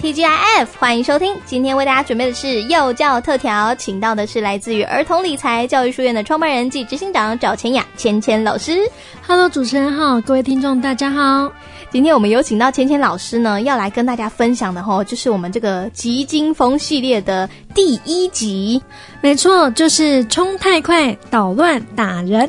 [0.00, 1.36] TGIF，欢迎收听。
[1.44, 8.78] 今天为大家准备的是幼教特调，请到的是来自于儿童理财教育书院的创办人暨执行长赵千雅千千老师。
[9.26, 11.52] Hello，主持人好，各位听众大家好。
[11.90, 18.82] 今天我们有请到千千老师呢，要来跟大家分享的齁，就是我们这个急惊风系列的第一集。
[19.20, 22.48] 没错，就是冲太快捣乱打人。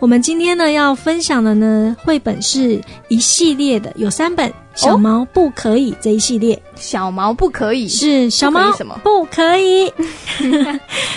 [0.00, 4.52] 我们今天呢要分享的呢绘本是一系列的，有三本。
[4.74, 9.92] 小毛不可以这一系列，小毛不可以是小毛什么不可以？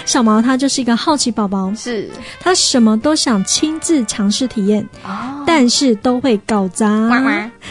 [0.06, 6.88] 小毛他 就是一个好奇宝宝，是他什么都想亲自尝试体验，哦，但是都会搞砸，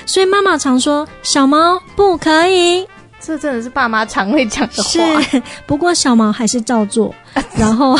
[0.06, 2.87] 所以妈妈常说小毛不可以。
[3.24, 5.23] 这真的是爸妈常会讲的话。
[5.23, 7.14] 是，不过小毛还是照做，
[7.57, 7.96] 然后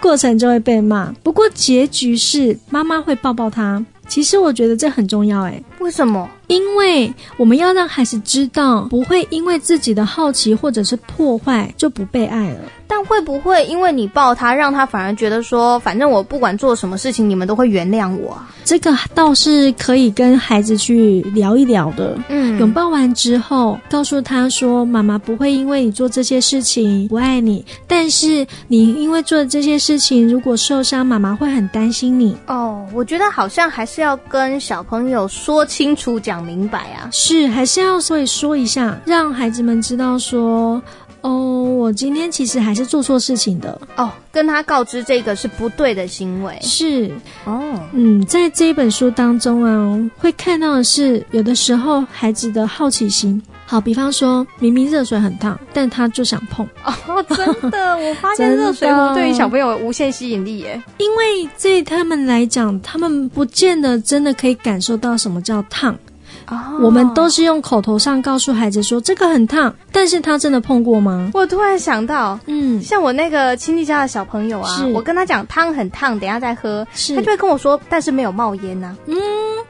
[0.00, 1.12] 过程就会被骂。
[1.22, 3.84] 不过结局是妈妈会抱抱他。
[4.08, 6.28] 其实我觉得这很重要，诶，为什么？
[6.46, 12.60] 因为我们要让孩子知道，不会因为自己的好奇或者是破坏就不被爱了。
[12.86, 18.38] 但会不会因为你抱他，让他反而觉得说，反正我不管做什么事情，你们都会原谅我？
[18.64, 22.18] 这个倒是可以跟孩子去聊一聊的。
[22.28, 32.36] 嗯，拥抱完之后，告诉他说，妈妈不会因为你做这些事情不爱你，但是你因为做的这些事情，如果受伤，妈妈会很担心你。
[32.46, 36.42] 哦，我觉得好像还是要跟小朋友说清楚讲。
[36.42, 40.82] 明白啊，是还是要所以说一下，让孩子们知道说，
[41.20, 43.80] 哦，我今天其实还是做错事情的。
[43.96, 47.12] 哦，跟他告知这个是不对的行为，是。
[47.44, 53.40] 哦，嗯，在这一本书当中啊，会看到的是，有的时候孩子的好奇心，
[53.72, 65.98] 好，比方说明明热水很烫，但他就想碰哦，真的， 我发现热水壶对于小朋友无限吸引力耶，因为对他们来讲，他们不见得真的可以感受到什么叫烫。
[66.46, 66.82] Oh.
[66.82, 71.30] 我们都是用口头上告诉孩子说这个很烫，但是他真的碰过吗？
[71.32, 76.86] 我突然想到，嗯，像我那个亲戚家的小朋友啊，我跟他讲汤很烫，等一下再喝，
[77.16, 78.96] 他就会跟我说，但是没有冒烟呐、啊。
[79.06, 79.16] 嗯，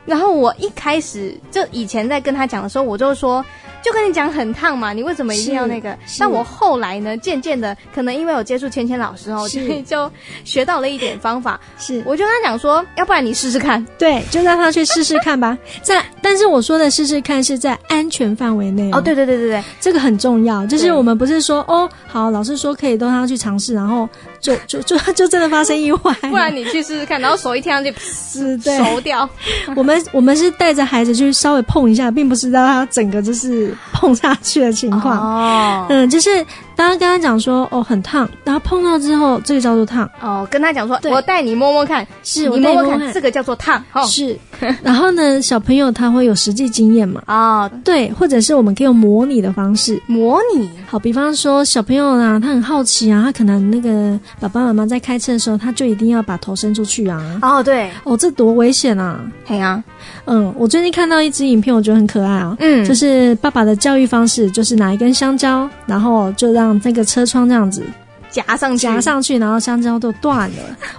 [0.04, 3.44] 然后我一开始就以前在跟他讲的时候，我就说。
[3.84, 5.98] 就跟你讲很烫嘛，你为什么一定要那个？
[6.16, 10.08] 但我后来呢，渐渐的，可能因为我接触芊芊老师哦，所以就
[10.44, 11.60] 学到了一点方法。
[11.78, 15.58] 是，我就跟他讲说，要不然你试试看，对，就让他去试试看吧。
[15.82, 19.00] 在，但是我说的试试看是在安全范围内哦。
[19.00, 20.64] 对对对对对，这个很重要。
[20.64, 26.14] 就是我们不是说哦，好，老师说可以，都让他去尝试，然后就 就就就真的发生意外。
[26.20, 29.28] 不然你去试试看，然后手一贴上去， 是，对，熟掉。
[29.74, 33.74] 我们我们是带着孩子去稍微碰一下，并不是让他整个就是。
[34.02, 36.44] 碰下去的情况哦，嗯，就是
[36.76, 44.38] 当他跟他讲说哦很烫，然后碰到之后这个叫做烫哦，跟他讲说我带你摸摸看，是你摸摸看，这个叫做烫，是。
[44.82, 47.22] 然后呢，小朋友他会有实际经验嘛？
[47.26, 50.70] 哦，对，或者是我们可以用模拟的方式模拟。
[50.86, 57.20] 好，比方说小朋友啊，他很好奇啊，他可能那个爸爸妈妈在开车的时候，他就一定要把头伸出去啊。
[57.42, 59.18] 哦，对，哦，这多危险啊！
[59.44, 59.82] 嘿啊，
[60.26, 62.56] 嗯，我最近看到一支影片，我觉得很可爱啊。
[62.60, 67.82] 嗯，就是爸爸的教育方式，就是拿一根香蕉，然后就让那个车窗这样子。
[68.30, 70.56] 夹上去，夹上去，然后香蕉都断了。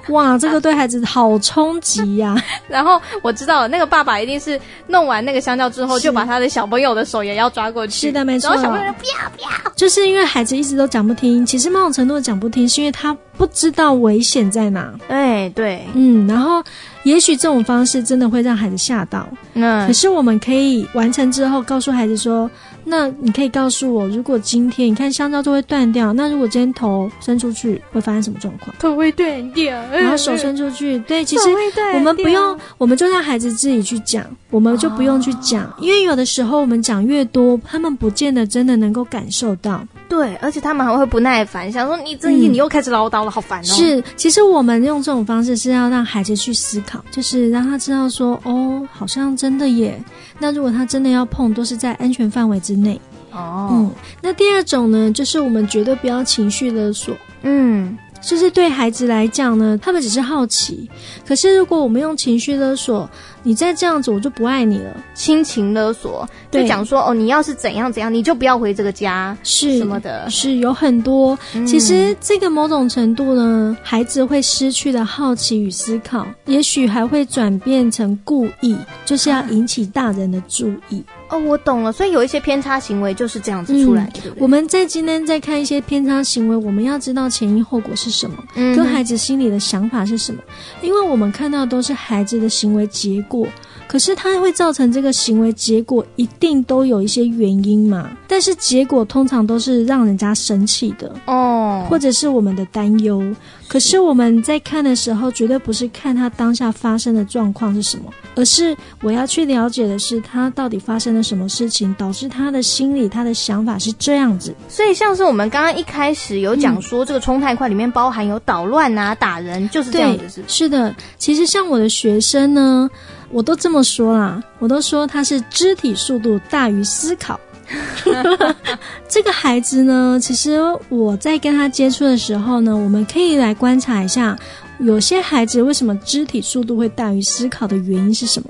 [0.10, 2.40] 哇，这个对孩子好冲击呀！
[2.70, 8.06] 然后我知道了那个爸爸一定是弄完那个香蕉之后，就把他的小朋友的手也要抓过去。
[8.06, 8.52] 是的，没错。
[8.52, 11.44] 然后小朋友就不要不要，就是因为孩子一直都讲不听。
[11.44, 14.94] 其实某种程度的讲不听，是因为他不知道危险在哪。
[15.08, 16.28] 哎，对，嗯。
[16.28, 16.64] 然后
[17.02, 19.28] 也许这种方式真的会让孩子吓到。
[19.56, 19.88] 嗯。
[19.88, 22.48] 可是我们可以完成之后，告诉孩子说。
[22.86, 28.76] 那你可以告诉我，如果今天你看香蕉就会断掉，那如果今天头伸出去会发生什么状况？
[28.80, 31.50] 头会断掉，然后手伸出去，对，其实
[31.94, 39.86] 我们不用，我们就让孩子自己去讲，我们就不用去讲，哦、因为有的时候我们讲越多，他们不见得真的能够感受到。
[40.10, 43.64] 对，而且他们还会不耐烦，想说你这一你又开始唠叨了，好烦哦。
[43.64, 50.00] 是，其实我们用这种方式是要让孩子去思考，就是让他知道说，哦，好像真的耶。
[50.44, 53.00] 那如果他真的要碰，都是在安全范围之内。
[53.32, 53.92] 哦，嗯，
[54.22, 57.16] 那第二种呢，就是我们绝对不要情绪勒索。
[57.44, 57.98] 嗯。
[58.24, 60.90] 就是对孩子来讲呢，他们只是好奇。
[61.28, 63.08] 可是如果我们用情绪勒索，
[63.44, 64.90] 你再这样子，我就不爱你了。
[65.14, 71.38] 亲情勒索，就讲说哦，你要是怎样怎样，你就不要回这个家，是什么的，是有很多。
[71.54, 81.04] 嗯、其实这个某种程度呢，孩子会失去了好奇与思考，也许还会转变成故意，就是要引起大人的注意。
[81.34, 81.92] 哦，我懂了。
[81.92, 84.22] 所以有一些偏差行为就是这样子出来的。
[84.26, 90.40] 嗯、我们在今天在看一些偏差行为，我们要知道前因后果是什么，嗯、跟孩子心里的想法是什么。
[90.82, 93.48] 因为我们看到的都是孩子的行为结果。
[93.86, 98.10] 可是他会造成这个行为结果，一定都有一些原因嘛？
[98.34, 103.24] 但是结果通常都是让人家生气的哦，或者是我们的担忧。
[103.68, 114.52] 可是我们在看的时候，绝对不是看他当下发生的状况是什么，而是我要去了解的是他到底发生了什么事情，导致他的心理他的想法是这样子。
[114.68, 120.96] 所以像是我们刚刚一开始有讲说，这个冲太快里面包含有捣乱啊、打人，就是这样子，是是的。
[121.20, 122.90] 其实像我的学生呢。
[123.36, 127.40] 我都这么说啦，我都说他是肢体速度大于思考。
[129.08, 134.38] 这个孩子呢，其实我在跟他接触的时候呢，我们可以来观察一下，
[134.80, 138.50] 有些孩子为什么肢体速度会大于思考的原因是什么？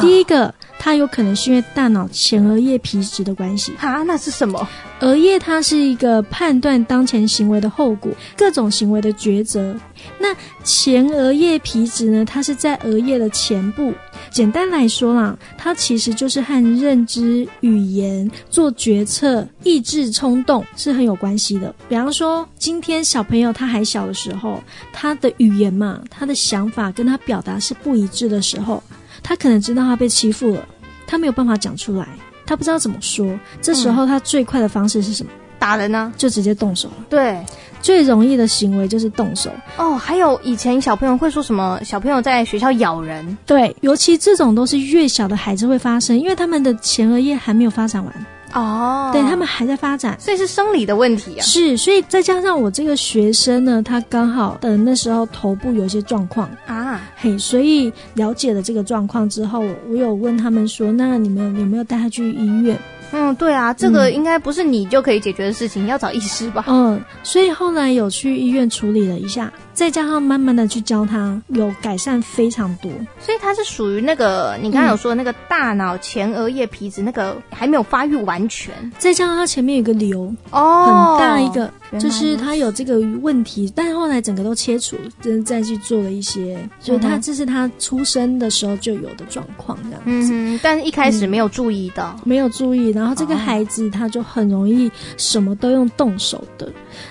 [0.00, 3.72] 第一个，它有可能是因为大脑前额叶皮质的关系。
[3.78, 4.66] 啊，那是什么？
[5.00, 9.78] 额叶它是一个判断当前行为的后果，各种行为的抉择。
[10.18, 12.24] 那前额叶皮质呢？
[12.24, 13.92] 它是在额叶的前部。
[14.30, 21.74] 简单来说啦，它其实就是和认知、语言、做决策、意志、冲动是很有关系的。
[21.88, 24.62] 比方说，今天小朋友他还小的时候，
[24.92, 28.82] 他的语言嘛，他的想法跟他表达是不一致的时候。
[29.28, 30.64] 他可能知道他被欺负了，
[31.04, 32.06] 他没有办法讲出来，
[32.46, 33.26] 他不知道怎么说。
[33.60, 35.32] 这时候他最快的方式是什么？
[35.58, 36.12] 打人呢？
[36.16, 36.94] 就直接动手了。
[37.10, 37.44] 对，
[37.82, 39.50] 最容易的行为就是动手。
[39.78, 41.80] 哦，还有以前小朋友会说什么？
[41.82, 43.36] 小朋友在学校咬人。
[43.44, 48.26] 对，尤其这种都是越小的孩子会发生，因为他们的前额叶还没有发展完。
[48.56, 51.42] 哦，对，他们还在发展，所以是生理的问题啊。
[51.42, 62.78] 是，所以再加上我这个学生呢，他刚好的那时候头部有一些状况啊，嘿，所以了解了这个状况之后，我有问他们说，那你们有没有带他去医院？
[63.12, 66.64] 嗯，对啊，这个应该不是你就可以解决的事情，嗯、要找医师吧？
[66.66, 69.52] 嗯，所以后来有去医院处理了一下。
[69.76, 72.90] 再加上慢慢的去教他，有改善非常多。
[73.20, 78.72] 所以他是属于那个你刚刚有说的那个大脑前额叶皮质那个还没有发育完全。
[78.98, 81.70] 再加上他前面有个瘤哦，很大一个，
[82.00, 90.32] 就是他有这个问题，但是后来整个都切除，就是再去做了一些，所以他这是他出生的时候就有的状况这样子。
[90.32, 96.66] 嗯，但是一开始没有注意到，没有注意，然后这个孩子他就很容易什么都用动手的。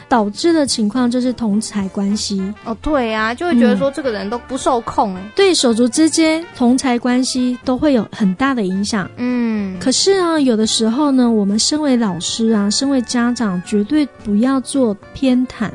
[0.10, 9.10] 导致的情况就是同才关系哦，对啊，就会觉得说这个人都不受控，嗯，对手足之间同侪关系都会有很大的影响。
[9.18, 15.70] 嗯，可是啊，有的时候呢，我们身为老师啊，身为家长，绝对不要做偏袒。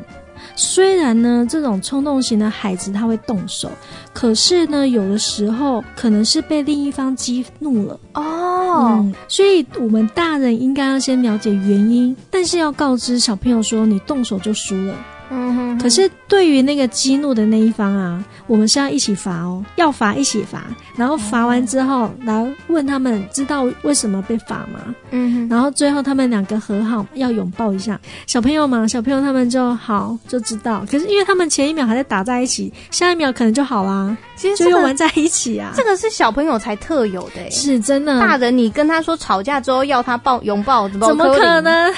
[0.56, 3.70] 虽然呢，这种冲动型的孩子他会动手，
[4.12, 8.98] 可是呢，有的时候可能是被另一方激怒了哦。
[9.00, 14.94] 嗯，所以我们大人应该要先了解原因，但是要告知小朋友说，你动手就输了。
[15.30, 20.64] 嗯哼，可是对于那个激怒的那一方啊，我们是要一起罚哦，要罚一起罚，
[20.96, 24.94] 然后罚完之后来问他们知道为什么被罚吗？
[25.10, 30.84] 嗯哼，然后最后他们两个和好，要拥抱一下小朋友嘛，小朋友他们就好就知道。
[30.90, 35.72] 可是因为他们前一秒还在打在一起，下一秒可能就好啦，其实、这个、就又玩在一起啊。
[35.76, 38.18] 这个是小朋友才特有的、欸，是真的。
[38.20, 41.94] 大人你跟他说吵架之后要他抱拥抱，怎么可能？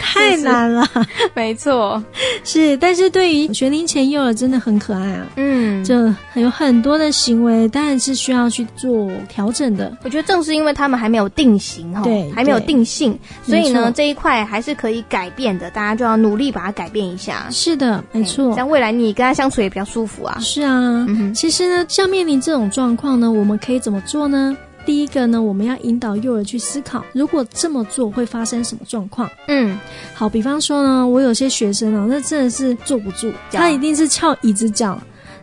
[0.00, 0.88] 太难了，
[1.34, 2.02] 没错。
[2.44, 5.94] 是，但是对于学龄前幼儿真的很可爱啊，嗯，就
[6.34, 9.96] 有很多的行为，当然是需要去做调整的。
[10.04, 17.46] 我觉得正是因为他们还没有定型哈，对，还没有定性，所以呢，这一块还是可以改变的，大家就要努力把它改变一下。
[17.50, 20.38] 是的，没错，像未来你跟他相处也比较舒服啊。
[20.40, 24.56] 是啊，嗯，其实呢，像面临这种状况呢，我们可以怎么做呢？
[24.86, 29.28] 第一个呢，我们要引导幼儿去思考，如果这么做会发生什么状况。
[29.48, 29.78] 嗯，
[30.14, 35.00] 好，比方说呢，我有些学生啊，那真的是坐不住，他一定是翘椅子脚，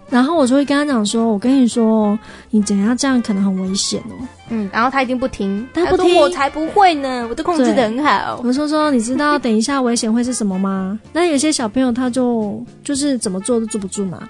[0.10, 2.18] 然后我就会跟他讲说：“我跟你说，
[2.50, 8.42] 你怎样这样可能很危险哦。”嗯，然后他一定不听，他不听，我才不会呢，我都控制得很好。
[8.44, 11.00] 我说说，你知道等一下危险会是什么吗？
[11.14, 14.28] 那有些小朋友他就就是怎么做都坐不住嘛。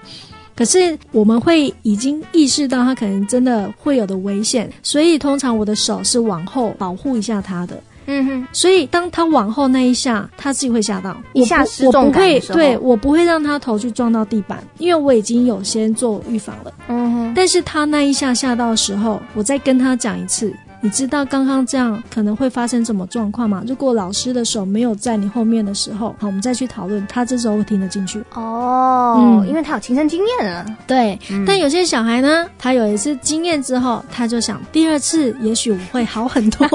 [0.54, 7.82] 可是我们会已经意识到他可能真的会有的危险，所以通常我的手是往后保护一下他的。
[8.06, 16.72] 嗯哼，所以当他往后那一下，他自己会吓到，一下失重感的时候，我不会，对，我不会让他头去撞到地板，因为我已经有先做预防了。
[16.88, 20.52] 嗯哼，但是他那一下吓到的时候，我再跟他讲一次。
[20.84, 23.62] 你知道刚刚这样可能会发生什么状况吗？
[23.68, 28.20] 如果老师的手没有在你后面的时候，好，我们再去讨论，他这时候会听得进去。
[28.34, 30.66] 哦，嗯，因为他有亲身经验了。
[30.84, 36.66] 对，嗯，但有些小孩呢，他有一次经验之后，他就想第二次也许我会好很多，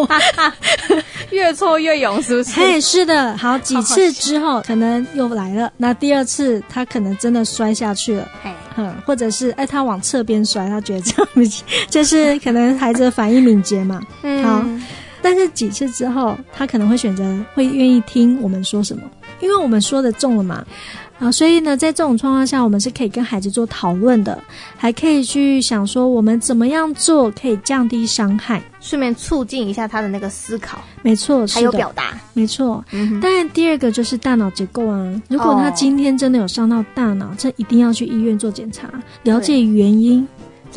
[1.32, 2.58] 越挫越勇，是不是？
[2.58, 3.36] 嘿，是的。
[3.36, 8.26] 好，几次之后可能又来了，那第二次他可能真的摔下去了。
[9.06, 14.02] 或者是哎，他往侧边摔，他觉得这样不行就是可能孩子的反应敏捷嘛。
[14.24, 14.66] 嗯，好，
[15.22, 19.04] 但是几次之后，他可能会选择会愿意听我们说什么，
[19.40, 20.66] 因为我们说的重了嘛。
[21.20, 24.40] 啊，所以呢，在这种状况下，我们是可以跟孩子做讨论的，
[24.78, 30.80] 还可以去想说我们怎么样做可以降低伤害，顺便促进一下他的那个思考。
[31.02, 32.20] 没错，还有表达。
[32.34, 32.84] 没错。
[32.92, 33.20] 嗯哼。
[33.20, 35.22] 当然，第二个就是大脑结构啊。
[35.28, 38.88] 如果他今天真的有伤到大脑，这一定要去医院做检查，
[39.24, 40.28] 了解原因。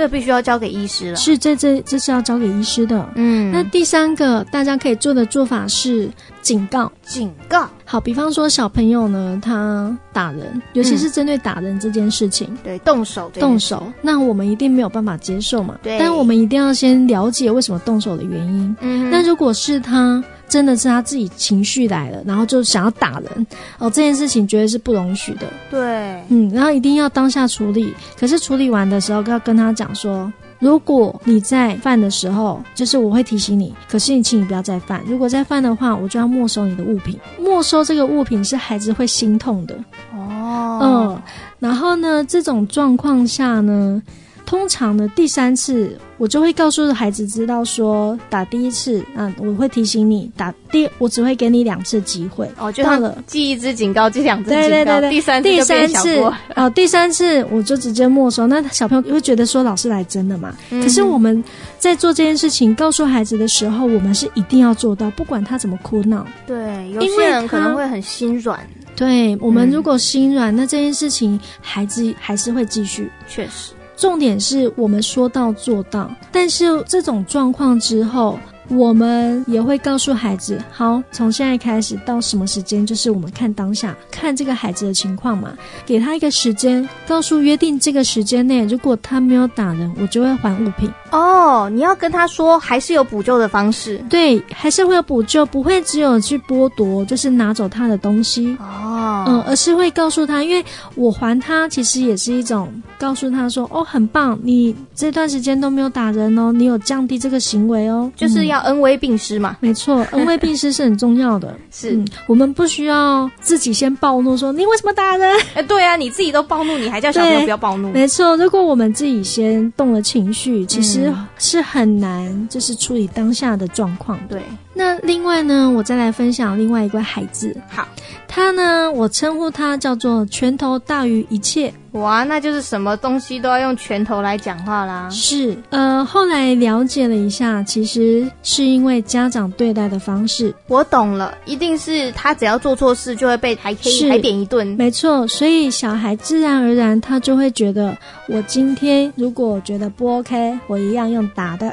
[0.00, 1.16] 这必须要交给医师了。
[1.16, 3.06] 是，这这这是要交给医师的。
[3.16, 6.08] 嗯，那第三个大家可以做的做法是
[6.40, 7.68] 警告，警告。
[7.84, 15.76] 好，比方说小朋友呢，他打人，尤其是针对打人这件事情，嗯、对，动手，动手，那我们一定没有办法接受嘛。
[15.82, 18.74] 对，但我们一定要先了解为什么动手的原因。
[18.80, 20.24] 嗯，那如果是他。
[20.50, 23.46] 真的是他自己情绪来了，然后就想要打人
[23.78, 25.46] 哦，这件事情绝对是不容许的。
[25.70, 27.94] 对，嗯，然后一定要当下处理。
[28.18, 35.00] 可是处理完的时候，要跟他讲说，如果你再犯的时候，就是我会提醒你，可是你请你不要再犯。
[35.06, 37.18] 如果再犯的话，我就要没收你的物品。
[37.38, 39.74] 没收这个物品是孩子会心痛的。
[40.12, 41.22] 哦，嗯，
[41.60, 44.02] 然后呢，这种状况下呢，
[44.50, 45.96] 通常呢，第三次。
[46.18, 52.46] 我就会告诉孩子知道说，打第一次，嗯，我会提醒你打第，我只会给你两次机会。
[52.58, 58.46] 哦，就到了记一支警告，记两支警告，对对对对，第三次第三次，哦，第三次我就直接没收。
[58.46, 60.54] 那小朋友会觉得说老师来真的嘛？
[60.70, 61.42] 嗯、可是我们
[61.78, 66.26] 在做这件事情，告诉孩子的时候，我们是一定要做到，不管他怎么哭闹。
[66.46, 68.60] 对，有些人可能会很心软。
[68.94, 73.10] 对，我们如果心软，嗯、那这件事情孩子还是会继续。
[73.26, 73.72] 确实。
[74.00, 78.38] 重点是我们说到做到，但是这种状况之后，
[78.70, 85.52] 我们也会告诉孩子，好，从现在开始到什么时间，就是我们看当下，看这个孩子的情况嘛，
[85.84, 90.90] 给他一个时间，告诉约定这个时间内，如果他没有打人，我就会还物品。
[91.10, 98.56] 哦，你要跟他说，还是有补救的方式，对，还是会有补救，不会只有去剥夺，就是拿走他的东西。
[98.60, 100.64] 哦，嗯，而是会告诉他，因为
[100.94, 108.60] 我还他，其实也是一种告诉他说，哦，很棒，你这段时间都没有打人哦，你有降低这个行为哦，就是要。
[108.60, 111.56] 恩威并施嘛，没错， 恩威并施是很重要的。
[111.70, 115.26] 是、嗯，我们不需要自己先暴怒，说你为什么打人？
[115.54, 117.90] 哎、欸，对啊，你自己都暴怒，你还叫小朋友不要暴怒？
[117.90, 124.20] 没错，如果我们自己先动了情绪，其实是很难，就是处理当下的状况。
[124.28, 124.42] 对。
[124.80, 127.54] 那另外呢，我再来分享另外一个孩子。
[127.68, 127.86] 好，
[128.26, 131.70] 他呢，我称呼他叫做拳头大于一切。
[131.92, 135.06] 哇，那就是什么东西都要用拳头来讲话啦。
[135.10, 140.54] 是，呃，后来了解了一下，其实是因为家长对待的方式。
[140.66, 144.66] 我懂了，一定是他只要做错事就会被还可以还点一顿。
[144.78, 147.94] 没错，所以小孩自然而然他就会觉得，
[148.28, 151.70] 我今天如果觉得不 OK，我一样用打的。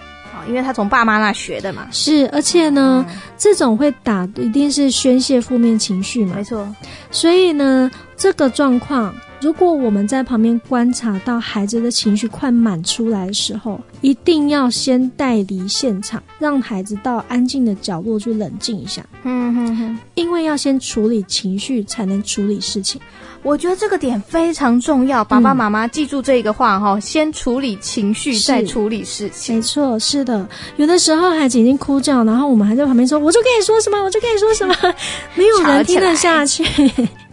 [0.47, 6.67] 因为他从爸妈那学的嘛，是，而且呢，嗯、这种会打一定是宣泄负面情绪嘛，没错。
[7.11, 19.05] 所以呢，这个状况，如果我们在旁边观察到孩子的情绪快满出来的时候，一定要先带离现场，让孩子到安静的角落去冷静一下。
[19.23, 22.99] 嗯哼哼，因为要先处理情绪，才能处理事情。
[23.43, 29.57] 我觉得这个点非常重要，爸爸妈妈记住这个话哈，嗯、先处理情绪，再处理事情。
[29.57, 30.47] 没错，是的。
[30.77, 34.75] 有的时候孩子已经哭叫，然后我们还在旁边说：“我就跟你说什么，我就跟你说什么。”
[35.35, 36.65] 没有人听得下去。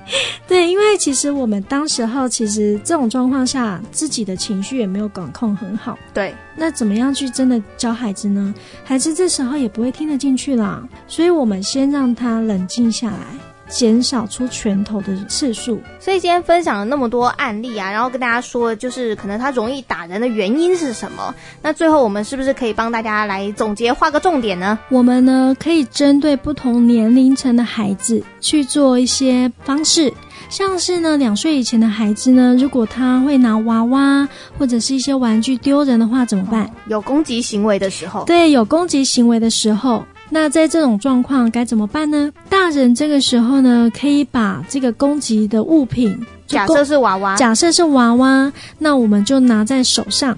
[0.47, 5.99] 对，因为其实我们当时候其实这种状况下，自己的情绪也没有管控很好。
[6.13, 8.55] 对，那怎么样去真的教孩子呢？
[8.85, 10.87] 孩子这时候也不会听得进去啦。
[11.09, 13.54] 所以我们先让他冷静下来。
[13.68, 21.35] 减少出拳头的次数，所以今天分享了那么多案例啊，然后跟大家说，就是可能他容易打人的原因是什么？
[21.62, 24.78] 那最后我们是不是可以帮大家来总结，画个重点呢？
[24.90, 30.12] 我们呢可以针对不同年龄层的孩子去做一些方式，
[30.50, 34.28] 像是呢两岁以前的孩子呢，如果他会拿娃娃
[34.59, 36.71] 或者是一些玩具丢人的话，怎么办？
[36.88, 40.04] 有攻击行为的时候，对，有攻击行为的时候。
[40.35, 42.29] 那在这种状况该怎么办呢？
[42.49, 50.37] 大人这个时候呢，可以把这个攻击的物品，假设是娃娃，假设是娃娃，那我们就拿在手上。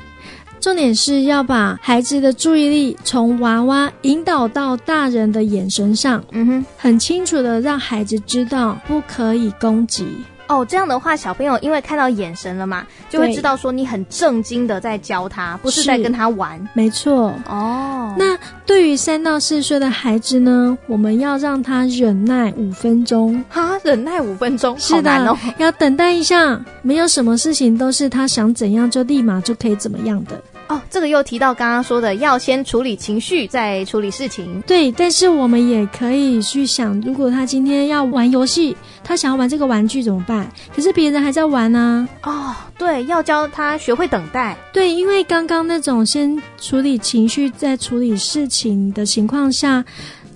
[0.61, 10.07] 重点是要把孩子的注意力从娃娃引导到大人的眼神上，嗯哼，很清楚的让孩子知道不可以攻击。
[10.49, 16.61] 哦，这样的话，小朋友因为看到眼神了嘛，就会知道说你很正经的在教他，不是在跟他玩。
[16.73, 17.33] 没错。
[17.49, 23.45] 哦，那对于三到四岁的孩子呢，我们要让他忍耐五分钟。
[23.49, 30.41] 哈，忍耐五分钟，是的，要等待一下，没有什么事情都是他想怎样就立马就可以怎么样的。
[30.69, 34.61] 哦，这个又提到刚刚说的，要先处理情绪，再处理事情。
[34.67, 40.51] 对，但是我们也可以去想，如果他今天要玩游戏，他想要玩这个玩具怎么办？
[40.75, 42.31] 可是别人还在玩呢、啊。
[42.31, 44.57] 哦，对，要教他学会等待。
[44.73, 49.85] 对，因为刚刚那种先处理情绪，再处理事情的情况下。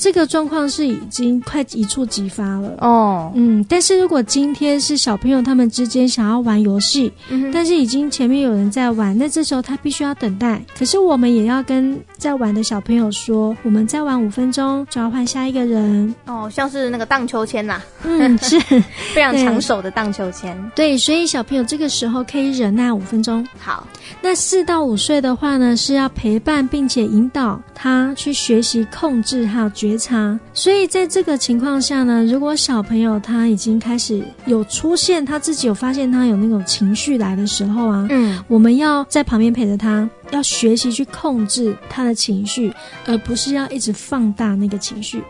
[0.00, 10.64] 这个状况是已经快一触即发了哦，嗯，但是如果今天是小朋友他们之间想要玩游戏，嗯，但是已经前面有人在玩，那这时候他必须要等待。
[10.74, 18.58] 可是我们也要跟在玩的小朋友说，我们再玩五分钟就要换下一个人哦，像是那个荡秋千呐，嗯，是
[19.12, 20.58] 非常抢手的荡秋千。
[20.74, 23.46] 对，所以小朋友这个时候可以忍耐五分钟。
[23.58, 23.86] 好，
[24.22, 29.89] 那四到五岁的话呢，是要陪伴并且引导他去学习控制还有觉。
[29.90, 42.72] 觉察，所以在这个情况下呢，如果小朋友他已经开始有出现，他自己有发现他有那种情绪来的时候啊，嗯，我们要在旁边陪着他，要学习去控制他的情绪，
[43.06, 45.22] 而不是要一直放大那个情绪。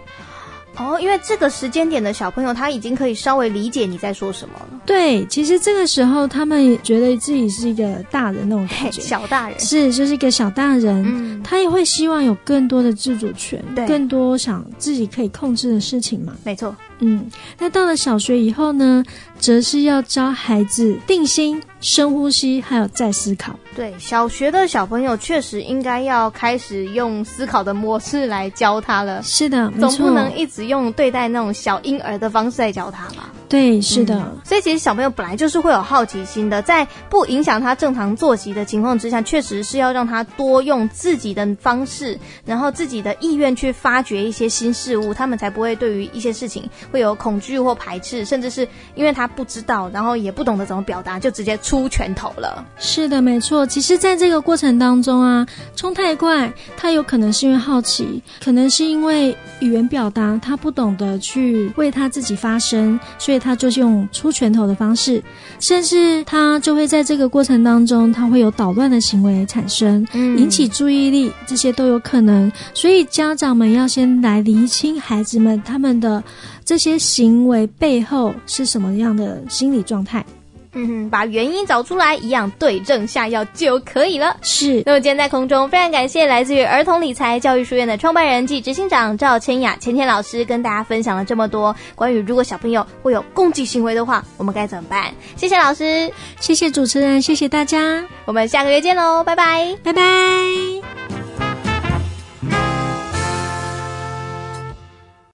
[0.80, 4.80] 哦，因为这个时间点的小朋友，他已经可以稍微理解你在说什么了。
[4.86, 16.34] 对，其实这个时候他们也觉得自己是一个大人那种感觉，小大人是就是一个小大人，嗯，他也会希望有更多的自主权，对，更多想自己可以控制的事情嘛。
[16.44, 19.04] 没错，嗯，那到了小学以后呢，
[19.38, 21.62] 则是要教孩子定心。
[21.80, 23.58] 深呼吸，还有再思考。
[23.74, 29.22] 对，小学的小朋友确实应该要开始用思考的模式来教他了。
[29.22, 33.30] 是的，总不能一直用对待那种小婴儿的方式来教他吧？
[33.48, 34.38] 对，是的、嗯。
[34.44, 51.56] 所以其实小朋友本来就是会有好奇心的，在不影响他正常作息的情况之下，确实是要让他多用自己的方式，然后自己的意愿去发掘一些新事物，他们才不会对于一些事情会有恐惧或排斥，甚至是因为他不知道，然后也不懂得怎么表达，就直接。
[51.70, 53.64] 出拳头了，是的，没错。
[53.64, 59.28] 其实，在这个过程当中啊，冲太快，他有可能是因为好奇，可能是因为
[59.60, 65.22] 语言表达他不懂得去为他自己发声，所以他就是用出拳头的方式，
[65.60, 72.50] 甚至他就会在这个过程当中，他会有捣乱的行为产生，引起注意力，这些都有可能。
[72.74, 76.20] 所以，家长们要先来厘清孩子们他们的
[76.64, 80.26] 这些行为背后是什么样的心理状态。
[80.72, 84.36] 嗯哼，把原因找出来，一样对症下药就可以了。
[84.42, 84.82] 是。
[84.86, 95.12] 那么今天在空中，非常感谢来自于儿童理财教育书院的创办人暨执行长赵千雅千千老师，跟大家分享了这么多关于如果小朋友会有攻击行为的话，我们该怎么办？
[95.36, 101.29] 谢谢老师，谢谢主持人，谢谢大家，我们下个月见喽，拜拜，拜拜。